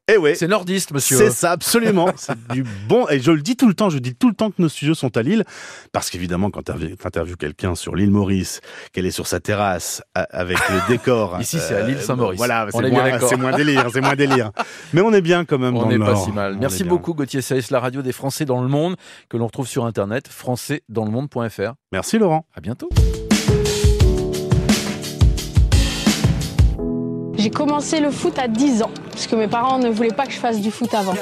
Et 0.08 0.18
ouais. 0.18 0.36
C'est 0.36 0.48
nordiste, 0.48 0.92
monsieur. 0.92 1.18
C'est 1.18 1.32
ça, 1.32 1.52
absolument. 1.52 2.10
c'est 2.16 2.38
du 2.50 2.64
bon. 2.88 3.08
Et 3.10 3.20
je 3.20 3.32
le 3.32 3.42
dis 3.42 3.56
tout 3.56 3.68
le 3.68 3.74
temps, 3.74 3.90
je 3.90 3.98
dis 3.98 4.14
tout 4.14 4.30
le 4.30 4.36
temps 4.36 4.52
que 4.52 4.62
nos 4.62 4.70
studios 4.70 4.94
sont 4.94 5.18
à 5.18 5.24
Lille. 5.24 5.44
Parce 5.94 6.12
qu'évidemment, 6.12 6.52
quand 6.52 6.62
tu 6.64 6.72
interviews 7.04 7.36
quelqu'un 7.38 7.74
sur 7.74 7.96
l'île 7.96 8.12
Maurice, 8.12 8.62
qu'elle 8.94 9.08
est 9.08 9.12
sur 9.12 9.26
sa 9.26 9.40
terrasse, 9.40 10.04
avec 10.14 10.60
le 10.70 10.88
décor. 10.90 11.38
Ici, 11.42 11.58
c'est 11.60 11.76
à 11.76 11.88
l'île 11.88 12.00
Saint-Maurice. 12.00 12.38
Voilà, 12.38 12.68
c'est 12.72 12.82
moins, 12.92 13.04
d'accord. 13.04 13.30
c'est 13.30 13.36
moins 13.36 13.52
délire, 13.58 13.88
c'est 13.92 14.02
moins 14.02 14.16
délire. 14.16 14.52
Mais 14.94 15.02
on 15.02 15.12
est 15.12 15.22
bien 15.22 15.44
quand 15.44 15.58
même 15.58 15.74
dans 15.74 15.86
On 15.86 15.90
le 15.90 15.98
n'est 15.98 16.06
pas 16.06 16.12
Nord. 16.14 16.24
si 16.24 16.32
mal. 16.32 16.54
On 16.56 16.60
Merci 16.60 16.84
beaucoup 16.84 17.16
Gauthier 17.16 17.42
Saïs, 17.42 17.72
la 17.72 17.80
radio 17.80 18.04
des 18.04 18.12
Français 18.12 18.46
dans 18.46 18.62
le 18.62 18.68
monde, 18.68 18.98
que 19.30 19.38
l'on 19.38 19.48
retrouve 19.48 19.68
sur 19.68 19.86
internet, 19.86 20.28
françaisdanslemonde.fr. 20.28 21.74
Merci 21.92 22.20
Laurent. 22.20 22.46
À 22.56 22.62
bientôt. 22.62 22.90
J'ai 27.38 27.50
commencé 27.50 28.00
le 28.00 28.12
foot 28.12 28.40
à 28.40 28.48
10 28.48 28.82
ans, 28.84 28.92
parce 29.16 29.28
que 29.28 29.36
mes 29.38 29.48
parents 29.48 29.80
ne 29.80 29.90
voulaient 29.90 30.10
pas 30.14 30.26
que 30.26 30.34
je 30.34 30.40
fasse 30.40 30.60
du 30.60 30.72
foot 30.72 30.94
avant. 30.94 31.14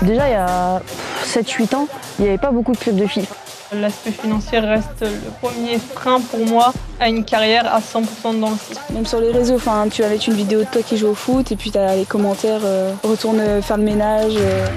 Déjà, 0.00 0.28
il 0.28 0.32
y 0.32 0.34
a 0.34 0.80
7-8 1.26 1.74
ans, 1.74 1.88
il 2.18 2.22
n'y 2.22 2.28
avait 2.30 2.38
pas 2.38 2.50
beaucoup 2.50 2.72
de 2.72 2.78
clubs 2.78 2.96
de 2.96 3.06
filles. 3.06 3.26
L'aspect 3.72 4.12
financier 4.12 4.60
reste 4.60 5.02
le 5.02 5.30
premier 5.42 5.78
frein 5.78 6.20
pour 6.20 6.46
moi 6.46 6.72
à 7.00 7.08
une 7.08 7.22
carrière 7.24 7.66
à 7.74 7.80
100% 7.80 8.40
dans 8.40 8.50
le 8.50 8.56
foot. 8.56 8.78
Même 8.94 9.04
sur 9.04 9.20
les 9.20 9.30
réseaux, 9.30 9.56
enfin, 9.56 9.86
tu 9.90 10.00
vas 10.02 10.08
mettre 10.08 10.26
une 10.28 10.36
vidéo 10.36 10.60
de 10.60 10.66
toi 10.66 10.82
qui 10.82 10.96
joue 10.96 11.08
au 11.08 11.14
foot 11.14 11.52
et 11.52 11.56
puis 11.56 11.70
tu 11.70 11.76
as 11.78 11.96
les 11.96 12.04
commentaires 12.06 12.60
euh, 12.64 12.92
retourne 13.02 13.60
faire 13.60 13.76
le 13.76 13.82
ménage. 13.82 14.34
euh. 14.38 14.68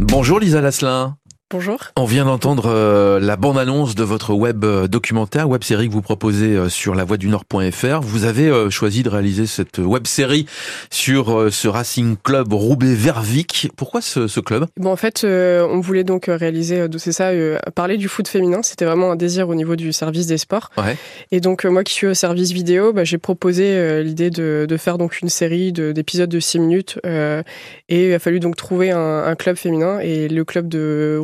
Bonjour 0.00 0.38
Lisa 0.38 0.60
Lasselin. 0.60 1.16
Bonjour. 1.50 1.78
On 1.96 2.06
vient 2.06 2.24
d'entendre 2.24 2.64
euh, 2.66 3.20
la 3.20 3.36
bande-annonce 3.36 3.94
de 3.94 4.02
votre 4.02 4.32
web 4.32 4.64
euh, 4.64 4.88
documentaire, 4.88 5.46
web 5.48 5.62
série 5.62 5.88
que 5.88 5.92
vous 5.92 6.00
proposez 6.02 6.56
euh, 6.56 6.68
sur 6.70 6.94
lavoidunord.fr. 6.94 8.00
Vous 8.00 8.24
avez 8.24 8.48
euh, 8.48 8.70
choisi 8.70 9.02
de 9.02 9.10
réaliser 9.10 9.46
cette 9.46 9.78
web 9.78 10.06
série 10.06 10.46
sur 10.90 11.52
ce 11.52 11.68
Racing 11.68 12.16
Club 12.24 12.52
Roubaix-Vervic. 12.54 13.68
Pourquoi 13.76 14.00
ce, 14.00 14.26
ce 14.26 14.40
club? 14.40 14.64
Bon, 14.78 14.90
en 14.90 14.96
fait, 14.96 15.24
on 15.24 15.80
voulait 15.80 16.02
donc 16.02 16.24
réaliser, 16.28 16.86
c'est 16.96 17.12
ça, 17.12 17.30
parler 17.74 17.98
du 17.98 18.08
foot 18.08 18.26
féminin. 18.26 18.60
C'était 18.62 18.86
vraiment 18.86 19.12
un 19.12 19.16
désir 19.16 19.48
au 19.48 19.54
niveau 19.54 19.76
du 19.76 19.92
service 19.92 20.26
des 20.26 20.38
sports. 20.38 20.70
Ouais. 20.78 20.96
Et 21.30 21.40
donc, 21.40 21.64
moi 21.66 21.84
qui 21.84 21.92
suis 21.92 22.06
au 22.06 22.14
service 22.14 22.52
vidéo, 22.52 22.92
bah, 22.94 23.04
j'ai 23.04 23.18
proposé 23.18 24.02
l'idée 24.02 24.30
de, 24.30 24.64
de 24.68 24.76
faire 24.78 24.96
donc 24.98 25.20
une 25.20 25.28
série 25.28 25.72
de- 25.72 25.92
d'épisodes 25.92 26.30
de 26.30 26.40
6 26.40 26.58
minutes. 26.58 26.98
et 27.04 28.08
il 28.08 28.14
a 28.14 28.18
fallu 28.18 28.40
donc 28.40 28.56
trouver 28.56 28.90
un, 28.90 29.24
un 29.24 29.34
club 29.36 29.56
féminin. 29.56 29.98
Et 30.00 30.26
le 30.28 30.44
club 30.44 30.68
de 30.68 31.18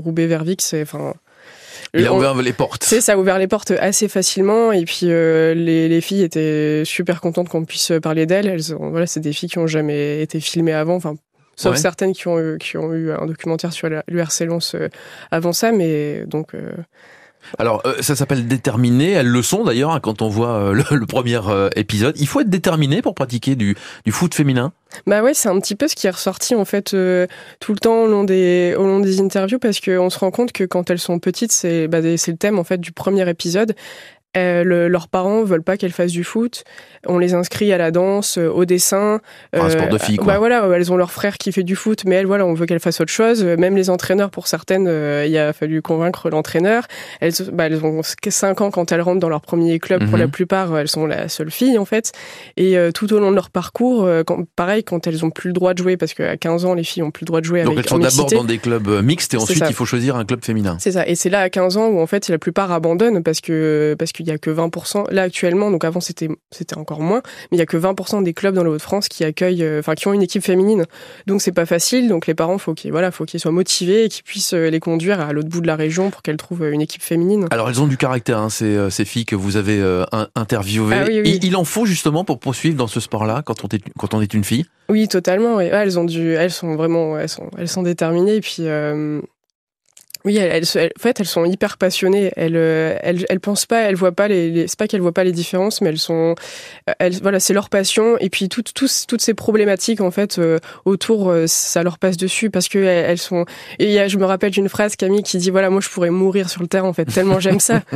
C'est. 0.60 0.82
Enfin, 0.82 1.14
Il 1.94 2.06
a 2.06 2.12
ouvert 2.12 2.34
les 2.34 2.52
portes. 2.52 2.84
C'est 2.84 3.00
ça 3.00 3.14
a 3.14 3.16
ouvert 3.16 3.38
les 3.38 3.48
portes 3.48 3.70
assez 3.72 4.08
facilement 4.08 4.70
et 4.72 4.84
puis 4.84 5.06
euh, 5.10 5.54
les, 5.54 5.88
les 5.88 6.00
filles 6.00 6.22
étaient 6.22 6.82
super 6.84 7.20
contentes 7.20 7.48
qu'on 7.48 7.64
puisse 7.64 7.92
parler 8.02 8.26
d'elles. 8.26 8.46
Elles 8.46 8.74
ont- 8.74 8.90
voilà, 8.90 9.06
c'est 9.06 9.20
des 9.20 9.32
filles 9.32 9.48
qui 9.48 9.58
ont 9.58 9.66
jamais 9.66 10.22
été 10.22 10.40
filmées 10.40 10.72
avant, 10.74 10.94
enfin 10.96 11.14
sauf 11.56 11.72
Ouais. 11.72 11.78
certaines 11.78 12.12
qui 12.12 12.28
ont 12.28 12.38
eu, 12.38 12.58
qui 12.58 12.76
ont 12.78 12.92
eu 12.94 13.10
un 13.12 13.26
documentaire 13.26 13.72
sur 13.72 13.88
l'URC 14.08 14.40
Lens 14.46 14.74
euh, 14.74 14.88
avant 15.30 15.52
ça, 15.52 15.72
mais 15.72 16.24
donc 16.26 16.54
euh, 16.54 16.70
Alors, 17.58 17.82
euh, 17.86 18.00
ça 18.00 18.14
s'appelle 18.14 18.46
déterminé. 18.46 19.10
Elles 19.12 19.28
le 19.28 19.42
sont 19.42 19.64
d'ailleurs 19.64 19.90
hein, 19.90 20.00
quand 20.00 20.22
on 20.22 20.28
voit 20.28 20.54
euh, 20.54 20.72
le, 20.90 21.06
premier 21.06 21.40
euh, 21.48 21.68
épisode. 21.76 22.16
Il 22.18 22.26
faut 22.26 22.40
être 22.40 22.50
déterminé 22.50 23.02
pour 23.02 23.14
pratiquer 23.14 23.56
du, 23.56 23.76
du 24.04 24.12
foot 24.12 24.34
féminin. 24.34 24.72
bah 25.06 25.22
ouais, 25.22 25.34
c'est 25.34 25.48
un 25.48 25.58
petit 25.60 25.74
peu 25.74 25.88
ce 25.88 25.94
qui 25.94 26.06
est 26.06 26.10
ressorti 26.10 26.54
en 26.54 26.64
fait 26.64 26.94
euh, 26.94 27.26
tout 27.60 27.72
le 27.72 27.78
temps 27.78 28.02
au 28.02 28.06
long 28.06 28.24
des 28.24 28.74
au 28.76 28.84
long 28.84 29.00
des 29.00 29.20
interviews 29.20 29.58
parce 29.58 29.80
qu'on 29.80 30.10
se 30.10 30.18
rend 30.18 30.30
compte 30.30 30.52
que 30.52 30.64
quand 30.64 30.90
elles 30.90 30.98
sont 30.98 31.18
petites, 31.18 31.52
c'est 31.52 31.88
bah, 31.88 32.00
c'est 32.16 32.32
le 32.32 32.36
thème 32.36 32.58
en 32.58 32.64
fait 32.64 32.78
du 32.78 32.92
premier 32.92 33.28
épisode. 33.28 33.74
Euh, 34.36 34.62
le, 34.64 34.88
leurs 34.88 35.08
parents 35.08 35.42
veulent 35.42 35.62
pas 35.62 35.76
qu'elles 35.76 35.92
fassent 35.92 36.12
du 36.12 36.24
foot. 36.24 36.64
On 37.06 37.18
les 37.18 37.34
inscrit 37.34 37.72
à 37.72 37.78
la 37.78 37.90
danse, 37.90 38.38
euh, 38.38 38.48
au 38.48 38.64
dessin. 38.64 39.20
Un 39.52 39.70
sport 39.70 39.88
de 39.88 39.98
filles, 39.98 40.18
quoi. 40.18 40.34
Bah 40.34 40.38
voilà, 40.38 40.68
elles 40.74 40.92
ont 40.92 40.96
leur 40.96 41.10
frère 41.10 41.36
qui 41.38 41.50
fait 41.52 41.62
du 41.62 41.74
foot, 41.76 42.04
mais 42.06 42.16
elles, 42.16 42.26
voilà, 42.26 42.46
on 42.46 42.54
veut 42.54 42.66
qu'elles 42.66 42.80
fassent 42.80 43.00
autre 43.00 43.12
chose. 43.12 43.44
Même 43.44 43.76
les 43.76 43.90
entraîneurs, 43.90 44.30
pour 44.30 44.46
certaines, 44.46 44.86
euh, 44.88 45.26
il 45.26 45.36
a 45.36 45.52
fallu 45.52 45.82
convaincre 45.82 46.30
l'entraîneur. 46.30 46.84
Elles, 47.20 47.32
bah, 47.52 47.66
elles 47.66 47.84
ont 47.84 48.02
5 48.02 48.60
ans 48.60 48.70
quand 48.70 48.92
elles 48.92 49.00
rentrent 49.00 49.20
dans 49.20 49.28
leur 49.28 49.40
premier 49.40 49.78
club. 49.78 50.04
Pour 50.04 50.14
Mhm. 50.14 50.20
la 50.20 50.28
plupart, 50.28 50.78
elles 50.78 50.88
sont 50.88 51.06
la 51.06 51.28
seule 51.28 51.50
fille, 51.50 51.78
en 51.78 51.84
fait. 51.84 52.12
Et 52.56 52.76
euh, 52.78 52.92
tout 52.92 53.12
au 53.12 53.18
long 53.18 53.30
de 53.30 53.36
leur 53.36 53.50
parcours, 53.50 54.04
euh, 54.04 54.22
quand, 54.24 54.44
pareil, 54.54 54.84
quand 54.84 55.06
elles 55.06 55.24
ont 55.24 55.30
plus 55.30 55.48
le 55.48 55.54
droit 55.54 55.74
de 55.74 55.78
jouer, 55.78 55.96
parce 55.96 56.14
qu'à 56.14 56.36
15 56.36 56.64
ans, 56.66 56.74
les 56.74 56.84
filles 56.84 57.02
ont 57.02 57.10
plus 57.10 57.24
le 57.24 57.26
droit 57.26 57.40
de 57.40 57.46
jouer 57.46 57.62
Donc 57.62 57.72
avec 57.72 57.86
elles 57.86 57.90
sont 57.90 57.98
d'abord 57.98 58.30
dans 58.30 58.44
des 58.44 58.58
clubs 58.58 58.86
euh, 58.88 59.02
mixtes 59.02 59.34
et 59.34 59.36
ensuite 59.38 59.64
il 59.68 59.74
faut 59.74 59.84
choisir 59.86 60.16
un 60.16 60.24
club 60.24 60.44
féminin. 60.44 60.76
C'est 60.78 60.92
ça. 60.92 61.06
Et 61.06 61.14
c'est 61.14 61.30
là 61.30 61.40
à 61.40 61.48
15 61.50 61.76
ans 61.76 61.88
où 61.88 62.00
en 62.00 62.06
fait 62.06 62.28
la 62.28 62.38
plupart 62.38 62.70
abandonnent 62.70 63.22
parce 63.22 63.40
que 63.40 63.96
parce 63.98 64.12
qu'il 64.22 64.32
y 64.32 64.34
a 64.34 64.38
que 64.38 64.50
20%. 64.50 65.10
Là 65.12 65.22
actuellement, 65.22 65.70
donc 65.70 65.84
avant 65.84 66.00
c'était 66.00 66.28
c'était 66.50 66.76
encore 66.76 67.00
moins, 67.00 67.22
mais 67.50 67.56
il 67.56 67.58
y 67.58 67.62
a 67.62 67.66
que 67.66 67.76
20% 67.76 68.22
des 68.22 68.32
clubs 68.34 68.54
dans 68.54 68.64
le 68.64 68.70
Haut-de-France 68.70 69.08
qui 69.08 69.24
accueillent, 69.24 69.62
euh, 69.64 69.80
enfin 69.80 69.94
qui 69.94 70.08
ont 70.08 70.12
une 70.12 70.22
équipe 70.22 70.42
féminine. 70.42 70.84
Donc 71.26 71.42
c'est 71.42 71.52
pas 71.52 71.66
facile. 71.66 72.08
Donc 72.08 72.26
les 72.26 72.34
parents 72.34 72.58
faut 72.58 72.74
qu'ils 72.74 72.90
voilà 72.92 73.10
faut 73.10 73.24
qu'ils 73.24 73.40
soient 73.40 73.50
motivés 73.52 74.04
et 74.04 74.08
qu'ils 74.08 74.24
puissent 74.24 74.54
euh, 74.54 74.68
les 74.70 74.80
conduire 74.80 75.20
à 75.20 75.32
l'autre 75.32 75.48
bout 75.48 75.60
de 75.60 75.66
la 75.66 75.76
région 75.76 76.10
pour 76.10 76.22
qu'elles 76.22 76.36
trouvent 76.36 76.62
euh, 76.62 76.72
une 76.72 76.80
équipe 76.80 77.02
féminine. 77.02 77.46
Alors 77.50 77.68
elles 77.68 77.80
ont 77.80 77.86
du 77.86 77.96
caractère, 77.96 78.38
hein, 78.38 78.50
ces, 78.50 78.90
ces 78.90 79.04
filles 79.04 79.24
que 79.26 79.36
vous 79.36 79.56
avez 79.56 79.80
euh, 79.80 80.04
in- 80.12 80.28
interviewées. 80.36 80.96
Ah 80.98 81.04
oui, 81.06 81.20
oui. 81.24 81.38
Il, 81.42 81.44
il 81.44 81.56
en 81.56 81.64
faut 81.64 81.86
justement 81.86 82.24
pour 82.24 82.38
poursuivre 82.38 82.76
dans 82.76 82.86
ce 82.86 83.00
sport-là 83.00 83.42
quand 83.44 83.64
on 83.64 83.68
est 83.68 83.82
quand 83.98 84.14
on 84.14 84.20
est 84.20 84.34
une 84.34 84.44
fille? 84.44 84.64
Oui, 84.88 85.06
totalement. 85.06 85.56
Ouais, 85.56 85.66
elles 85.72 85.98
ont 86.00 86.04
dû, 86.04 86.32
elles 86.32 86.50
sont 86.50 86.74
vraiment, 86.74 87.16
elles 87.16 87.28
sont, 87.28 87.48
elles 87.56 87.68
sont 87.68 87.82
déterminées. 87.82 88.34
Et 88.36 88.40
puis, 88.40 88.56
euh, 88.60 89.20
oui, 90.24 90.36
elles, 90.36 90.50
elles, 90.52 90.64
elles- 90.82 90.92
en 90.98 91.00
fait, 91.00 91.20
elles 91.20 91.26
sont 91.26 91.44
hyper 91.44 91.78
passionnées. 91.78 92.30
Elles, 92.36 92.56
euh, 92.56 92.96
elles, 93.02 93.24
elles 93.28 93.40
pensent 93.40 93.66
pas, 93.66 93.82
elles 93.82 93.94
voient 93.96 94.12
pas 94.12 94.28
les, 94.28 94.50
les- 94.50 94.68
c'est 94.68 94.78
pas 94.78 94.86
qu'elles 94.88 95.00
voient 95.00 95.12
pas 95.12 95.24
les 95.24 95.32
différences, 95.32 95.80
mais 95.80 95.88
elles 95.88 95.98
sont, 95.98 96.34
elles, 96.98 97.20
voilà, 97.22 97.40
c'est 97.40 97.54
leur 97.54 97.68
passion. 97.70 98.16
Et 98.18 98.28
puis 98.30 98.48
toutes, 98.48 98.72
tous- 98.74 99.06
toutes 99.06 99.20
ces 99.22 99.34
problématiques 99.34 100.00
en 100.00 100.10
fait 100.10 100.38
euh, 100.38 100.58
autour, 100.84 101.30
euh, 101.30 101.46
ça 101.46 101.82
leur 101.82 101.98
passe 101.98 102.16
dessus 102.16 102.50
parce 102.50 102.68
que 102.68 102.78
elles, 102.78 103.18
sont. 103.18 103.44
Et 103.78 103.86
il 103.86 103.92
y 103.92 103.98
a, 103.98 104.08
je 104.08 104.16
me 104.18 104.24
rappelle 104.24 104.50
d'une 104.50 104.68
phrase 104.68 104.96
Camille 104.96 105.22
qui 105.22 105.38
dit 105.38 105.50
voilà, 105.50 105.70
moi 105.70 105.80
je 105.80 105.88
pourrais 105.88 106.10
mourir 106.10 106.50
sur 106.50 106.62
le 106.62 106.68
terrain 106.68 106.88
en 106.88 106.92
fait 106.92 107.04
tellement 107.06 107.40
j'aime 107.40 107.60
ça. 107.60 107.82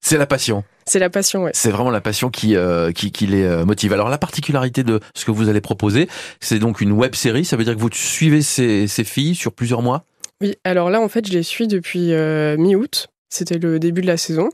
C'est 0.00 0.16
la 0.16 0.26
passion. 0.26 0.62
C'est 0.86 1.00
la 1.00 1.10
passion, 1.10 1.42
ouais. 1.42 1.50
C'est 1.54 1.70
vraiment 1.70 1.90
la 1.90 2.00
passion 2.00 2.30
qui, 2.30 2.54
euh, 2.56 2.92
qui, 2.92 3.10
qui 3.10 3.26
les 3.26 3.42
euh, 3.42 3.64
motive. 3.64 3.92
Alors 3.92 4.08
la 4.08 4.16
particularité 4.18 4.84
de 4.84 5.00
ce 5.14 5.24
que 5.24 5.32
vous 5.32 5.48
allez 5.48 5.60
proposer, 5.60 6.08
c'est 6.40 6.60
donc 6.60 6.80
une 6.80 6.92
web 6.92 7.14
série. 7.16 7.44
Ça 7.44 7.56
veut 7.56 7.64
dire 7.64 7.74
que 7.74 7.80
vous 7.80 7.90
suivez 7.92 8.40
ces, 8.42 8.86
ces 8.86 9.02
filles 9.04 9.34
sur 9.34 9.52
plusieurs 9.52 9.82
mois? 9.82 10.04
Oui, 10.40 10.54
alors 10.64 10.88
là, 10.90 11.00
en 11.00 11.08
fait, 11.08 11.26
je 11.26 11.32
les 11.32 11.42
suis 11.42 11.66
depuis 11.66 12.12
euh, 12.12 12.56
mi-août. 12.56 13.08
C'était 13.28 13.58
le 13.58 13.78
début 13.78 14.00
de 14.00 14.06
la 14.06 14.16
saison. 14.16 14.48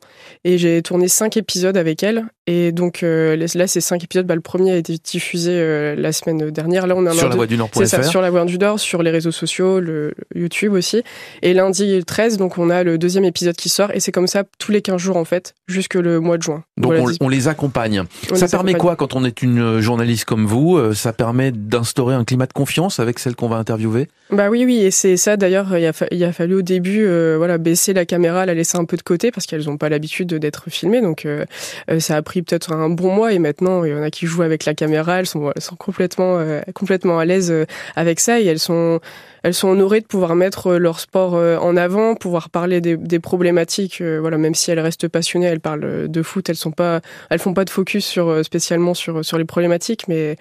Et 0.45 0.59
j'ai 0.59 0.83
tourné 0.83 1.09
cinq 1.09 1.37
épisodes 1.37 1.77
avec 1.77 2.03
elles. 2.03 2.25
Et 2.47 2.73
donc, 2.73 3.03
euh, 3.03 3.37
là, 3.37 3.67
ces 3.67 3.81
cinq 3.81 4.05
épisodes, 4.05 4.27
bah, 4.27 4.35
le 4.35 4.43
premier 4.43 4.73
a 4.73 4.77
été 4.77 4.97
diffusé 5.03 5.53
euh, 5.55 5.95
la 5.97 6.13
semaine 6.13 6.51
dernière. 6.51 6.87
Là, 6.87 6.95
on 6.95 7.07
a 7.07 7.13
Sur 7.13 7.25
la 7.25 7.31
de- 7.31 7.37
voix 7.37 7.47
du 7.47 7.57
C'est 7.73 7.87
ça, 7.87 8.03
sur 8.03 8.21
la 8.21 8.29
Voix 8.31 8.45
du 8.45 8.59
Nord, 8.59 8.79
sur 8.79 9.03
les 9.03 9.11
réseaux 9.11 9.31
sociaux, 9.31 9.81
le, 9.81 10.13
le 10.35 10.41
YouTube 10.43 10.75
aussi. 10.75 11.03
Et 11.41 11.55
lundi 11.55 12.05
13, 12.05 12.37
donc, 12.37 12.59
on 12.59 12.69
a 12.69 12.83
le 12.85 12.99
deuxième 12.99 13.25
épisode 13.25 13.57
qui 13.57 13.71
sort. 13.71 13.91
Et 13.95 14.01
c'est 14.01 14.13
comme 14.13 14.27
ça 14.27 14.45
tous 14.59 14.73
les 14.73 14.83
15 14.83 15.01
jours, 15.01 15.17
en 15.17 15.25
fait, 15.25 15.55
jusque 15.69 15.95
le 15.95 16.21
mois 16.21 16.37
de 16.37 16.43
juin. 16.43 16.65
Donc 16.77 16.93
Voilà, 16.93 17.17
on, 17.23 17.29
les 17.31 17.49
accompagne. 17.49 18.03
on 18.31 18.35
ça 18.35 18.45
les 18.45 18.51
permet 18.51 18.73
accompagne. 18.73 18.77
quoi 18.79 18.97
quand 18.97 19.15
on 19.17 19.25
est 19.25 19.41
une 19.41 19.81
journaliste 19.81 20.27
comme 20.27 20.45
vous 20.45 20.77
Euh, 20.77 20.93
Ça 20.93 21.15
permet 21.15 21.51
d'instaurer 21.51 22.15
un 22.15 22.25
climat 22.25 22.47
de 22.47 22.53
confiance 22.53 23.01
avec 23.01 23.19
celle 23.21 23.37
qu'on 23.37 23.49
va 23.49 23.57
interviewer? 23.57 24.09
Bah 24.31 24.49
oui, 24.51 24.65
oui, 24.65 24.79
et 24.79 24.91
c'est 24.91 25.17
ça 25.17 25.37
d'ailleurs, 25.37 25.77
il, 25.79 25.85
a 25.87 25.93
fa- 25.93 26.07
il 26.11 26.25
a 26.25 26.33
fallu 26.33 26.55
au 26.57 26.63
début 26.63 27.05
euh, 27.07 27.37
voilà, 27.37 27.59
baisser 27.59 27.93
la 27.93 28.05
caméra, 28.07 28.47
la 28.47 28.55
laisser 28.55 28.77
un 28.79 28.85
peu 28.87 28.97
de 28.97 29.03
côté 29.03 29.31
parce 29.31 29.47
qu'elles 29.47 29.65
n'ont 29.67 29.77
pas 29.77 29.89
l'habitude 29.91 30.33
d'être 30.35 30.71
filmées. 30.71 31.03
Donc 31.03 31.25
euh, 31.27 31.45
euh, 31.91 32.01
ça 32.01 32.17
a 32.17 32.23
pris 32.23 32.34
peut-être 32.43 32.73
un 32.73 32.89
bon 32.89 33.15
mois 33.15 33.33
et 33.33 33.39
maintenant 33.39 33.85
il 33.85 33.91
y 33.91 33.95
en 33.95 34.03
a 34.03 34.11
qui 34.11 34.27
jouent 34.27 34.43
avec 34.43 34.65
la 34.65 34.75
caméra, 34.75 35.21
elles 35.21 35.27
sont, 35.27 35.53
complètement, 35.79 36.39
euh, 36.39 36.61
complètement 36.75 37.19
à 37.19 37.25
l'aise 37.25 37.51
euh, 37.51 37.65
avec 37.97 38.21
ça 38.21 38.41
et 38.41 38.45
elles 38.45 38.59
sont, 38.59 39.01
elles 39.43 39.55
sont 39.55 39.69
honorées 39.69 40.01
de 40.01 40.07
pouvoir 40.07 40.35
mettre 40.35 40.69
euh, 40.69 40.79
leur 40.79 41.01
sport 41.01 41.35
en 41.35 41.77
avant, 41.77 42.15
pouvoir 42.15 42.51
parler 42.51 42.81
des, 42.81 43.19
problématiques. 43.19 44.03
voilà, 44.03 44.39
même 44.39 44.55
si 44.55 44.71
elles 44.71 44.81
restent 44.81 45.09
passionnées, 45.09 45.47
elles 45.47 45.61
parlent 45.61 46.09
de 46.09 46.23
foot, 46.23 46.49
elles 46.49 46.57
sont 46.57 46.71
pas, 46.71 47.01
elles 47.31 47.39
font 47.39 47.55
pas 47.55 47.65
de 47.65 47.71
focus 47.71 48.05
sur 48.05 48.45
spécialement 48.45 48.95
sur 48.95 49.25
sur 49.25 49.39
les 49.39 49.45
problématiques, 49.45 50.07
mais 50.09 50.37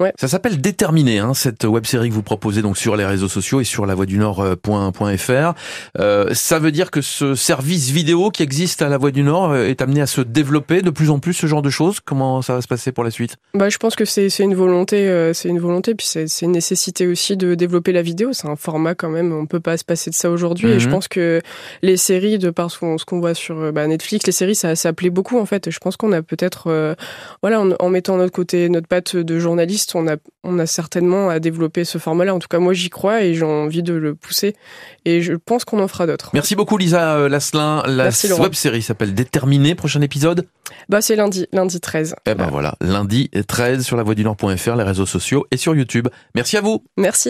ouais. 0.00 0.12
Ça 0.18 0.28
s'appelle 0.28 0.60
Déterminé, 0.60 1.18
hein, 1.18 1.34
cette 1.34 1.64
web 1.64 1.86
série 1.86 2.08
que 2.08 2.14
vous 2.14 2.22
proposez 2.22 2.62
donc 2.62 2.76
sur 2.76 2.96
les 2.96 3.04
réseaux 3.04 3.28
sociaux 3.28 3.60
et 3.60 3.64
sur 3.64 3.86
la 3.86 3.94
voix 3.94 4.06
du 4.06 4.18
Nord.fr. 4.18 5.54
Euh, 5.98 6.34
ça 6.34 6.58
veut 6.58 6.72
dire 6.72 6.90
que 6.90 7.00
ce 7.00 7.34
service 7.34 7.90
vidéo 7.90 8.30
qui 8.30 8.42
existe 8.42 8.82
à 8.82 8.88
la 8.88 8.98
Voix 8.98 9.10
du 9.10 9.22
Nord 9.22 9.56
est 9.56 9.80
amené 9.82 10.00
à 10.00 10.06
se 10.06 10.20
développer 10.20 10.82
de 10.82 10.90
plus 10.90 11.10
en 11.10 11.18
plus 11.18 11.33
ce 11.34 11.46
genre 11.46 11.62
de 11.62 11.70
choses. 11.70 12.00
Comment 12.04 12.40
ça 12.42 12.54
va 12.54 12.62
se 12.62 12.68
passer 12.68 12.92
pour 12.92 13.04
la 13.04 13.10
suite? 13.10 13.36
Bah, 13.54 13.68
je 13.68 13.78
pense 13.78 13.94
que 13.96 14.04
c'est 14.04 14.28
une 14.38 14.54
volonté, 14.54 15.08
euh, 15.08 15.32
c'est 15.32 15.48
une 15.48 15.58
volonté, 15.58 15.94
puis 15.94 16.06
c'est 16.06 16.26
une 16.42 16.52
nécessité 16.52 17.06
aussi 17.06 17.36
de 17.36 17.54
développer 17.54 17.92
la 17.92 18.02
vidéo. 18.02 18.32
C'est 18.32 18.48
un 18.48 18.56
format 18.56 18.94
quand 18.94 19.10
même, 19.10 19.32
on 19.32 19.46
peut 19.46 19.60
pas 19.60 19.76
se 19.76 19.84
passer 19.84 20.10
de 20.10 20.14
ça 20.14 20.30
aujourd'hui. 20.30 20.70
Et 20.70 20.80
je 20.80 20.86
Mhm. 20.86 20.92
pense 20.94 21.08
que 21.08 21.40
les 21.82 21.96
séries, 21.96 22.38
de 22.38 22.50
par 22.50 22.70
ce 22.70 23.04
qu'on 23.04 23.20
voit 23.20 23.34
sur 23.34 23.58
euh, 23.58 23.72
bah, 23.72 23.86
Netflix, 23.86 24.26
les 24.26 24.32
séries, 24.32 24.54
ça, 24.54 24.76
ça 24.76 24.92
plaît 24.92 25.10
beaucoup 25.10 25.38
en 25.38 25.46
fait. 25.46 25.66
Et 25.68 25.70
je 25.70 25.78
pense 25.78 25.96
qu'on 25.96 26.12
a 26.12 26.22
peut-être, 26.22 26.68
euh, 26.68 26.94
voilà, 27.42 27.60
en, 27.60 27.70
en 27.78 27.88
mettant 27.90 28.16
notre 28.16 28.32
côté, 28.32 28.68
notre 28.68 28.86
patte 28.88 29.16
de 29.16 29.38
journaliste, 29.38 29.94
on 29.94 30.06
a, 30.08 30.16
on 30.44 30.58
a 30.58 30.66
certainement 30.66 31.28
à 31.28 31.40
développer 31.40 31.84
ce 31.84 31.98
format-là. 31.98 32.34
En 32.34 32.38
tout 32.38 32.48
cas, 32.48 32.58
moi, 32.58 32.72
j'y 32.72 32.90
crois 32.90 33.22
et 33.22 33.34
j'ai 33.34 33.44
envie 33.44 33.82
de 33.82 33.94
le 33.94 34.14
pousser. 34.14 34.54
Et 35.04 35.20
je 35.22 35.32
pense 35.34 35.64
qu'on 35.64 35.80
en 35.82 35.88
fera 35.88 36.06
d'autres. 36.06 36.30
Merci 36.34 36.54
beaucoup 36.56 36.76
Lisa 36.78 37.28
Lasselin. 37.28 37.82
La 37.86 38.04
Merci, 38.04 38.32
web 38.32 38.54
série 38.54 38.82
s'appelle 38.82 39.14
Déterminé. 39.14 39.74
Prochain 39.74 40.00
épisode? 40.00 40.46
Bah, 40.88 41.00
c'est 41.02 41.16
lundi, 41.24 41.46
lundi 41.52 41.80
13. 41.80 42.16
Eh 42.26 42.34
ben 42.34 42.48
voilà, 42.48 42.74
lundi 42.80 43.30
13 43.30 43.84
sur 43.84 43.96
la 43.96 44.02
voix 44.02 44.14
du 44.14 44.24
Nord.fr, 44.24 44.76
les 44.76 44.82
réseaux 44.82 45.06
sociaux 45.06 45.46
et 45.50 45.56
sur 45.56 45.74
YouTube. 45.74 46.08
Merci 46.34 46.56
à 46.56 46.60
vous. 46.60 46.84
Merci. 46.96 47.22